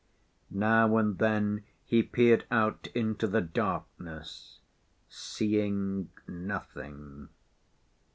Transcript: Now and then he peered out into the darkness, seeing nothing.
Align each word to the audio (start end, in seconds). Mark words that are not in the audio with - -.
Now 0.49 0.97
and 0.97 1.19
then 1.19 1.63
he 1.85 2.01
peered 2.01 2.45
out 2.49 2.87
into 2.95 3.27
the 3.27 3.39
darkness, 3.39 4.57
seeing 5.07 6.09
nothing. 6.27 7.29